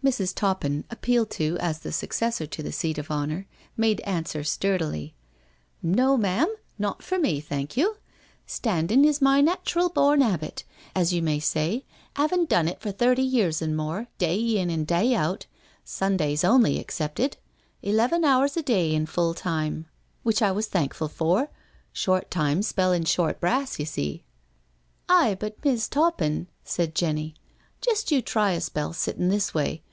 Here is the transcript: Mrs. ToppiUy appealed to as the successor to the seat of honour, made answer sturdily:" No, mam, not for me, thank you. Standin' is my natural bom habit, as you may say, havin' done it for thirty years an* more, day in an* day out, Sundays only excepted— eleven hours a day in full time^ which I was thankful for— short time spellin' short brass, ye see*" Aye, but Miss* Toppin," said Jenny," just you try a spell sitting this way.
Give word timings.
Mrs. 0.00 0.32
ToppiUy 0.32 0.84
appealed 0.90 1.28
to 1.32 1.58
as 1.58 1.80
the 1.80 1.90
successor 1.92 2.46
to 2.46 2.62
the 2.62 2.70
seat 2.72 2.96
of 2.98 3.10
honour, 3.10 3.46
made 3.76 4.00
answer 4.02 4.42
sturdily:" 4.44 5.16
No, 5.98 6.16
mam, 6.16 6.46
not 6.78 7.02
for 7.02 7.18
me, 7.18 7.40
thank 7.40 7.76
you. 7.76 7.96
Standin' 8.46 9.04
is 9.04 9.20
my 9.20 9.40
natural 9.40 9.88
bom 9.90 10.20
habit, 10.20 10.62
as 10.94 11.12
you 11.12 11.20
may 11.20 11.40
say, 11.40 11.84
havin' 12.14 12.46
done 12.46 12.68
it 12.68 12.80
for 12.80 12.92
thirty 12.92 13.24
years 13.24 13.60
an* 13.60 13.74
more, 13.74 14.06
day 14.18 14.36
in 14.40 14.70
an* 14.70 14.84
day 14.84 15.14
out, 15.16 15.46
Sundays 15.84 16.44
only 16.44 16.78
excepted— 16.78 17.36
eleven 17.82 18.24
hours 18.24 18.56
a 18.56 18.62
day 18.62 18.94
in 18.94 19.04
full 19.04 19.34
time^ 19.34 19.84
which 20.22 20.40
I 20.40 20.52
was 20.52 20.68
thankful 20.68 21.08
for— 21.08 21.50
short 21.92 22.30
time 22.30 22.62
spellin' 22.62 23.04
short 23.04 23.40
brass, 23.40 23.78
ye 23.80 23.84
see*" 23.84 24.22
Aye, 25.08 25.36
but 25.38 25.62
Miss* 25.64 25.86
Toppin," 25.88 26.46
said 26.64 26.94
Jenny," 26.94 27.34
just 27.86 28.10
you 28.12 28.22
try 28.22 28.52
a 28.52 28.60
spell 28.60 28.92
sitting 28.94 29.28
this 29.28 29.52
way. 29.52 29.82